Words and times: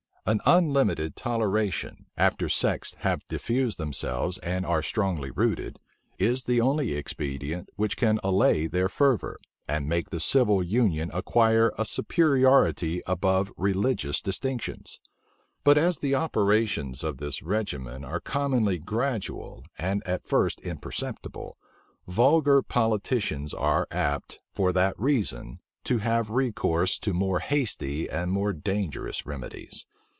An 0.23 0.39
unlimited 0.45 1.15
toleration, 1.15 2.05
after 2.15 2.47
sects 2.47 2.93
have 2.99 3.25
diffused 3.27 3.79
themselves 3.79 4.37
and 4.37 4.67
are 4.67 4.83
strongly 4.83 5.31
rooted, 5.31 5.79
is 6.19 6.43
the 6.43 6.61
only 6.61 6.93
expedient 6.93 7.69
which 7.75 7.97
can 7.97 8.19
allay 8.23 8.67
their 8.67 8.87
fervor, 8.87 9.35
and 9.67 9.89
make 9.89 10.11
the 10.11 10.19
civil 10.19 10.61
union 10.61 11.09
acquire 11.11 11.73
a 11.79 11.85
superiority 11.85 13.01
above 13.07 13.51
religious 13.57 14.21
distinctions. 14.21 15.01
But 15.63 15.79
as 15.79 15.97
the 15.97 16.13
operations 16.13 17.03
of 17.03 17.17
this 17.17 17.41
regimen 17.41 18.05
are 18.05 18.19
commonly 18.19 18.77
gradual, 18.77 19.65
and 19.79 20.03
at 20.05 20.27
first 20.27 20.59
imperceptible, 20.59 21.57
vulgar 22.07 22.61
politicians 22.61 23.55
are 23.55 23.87
apt, 23.89 24.37
for 24.53 24.71
that 24.71 24.93
reason, 24.99 25.61
to 25.85 25.97
have 25.97 26.29
recourse 26.29 26.99
to 26.99 27.11
more 27.11 27.39
hasty 27.39 28.07
and 28.07 28.31
more 28.31 28.53
dangerous 28.53 29.25
remedies. 29.25 29.87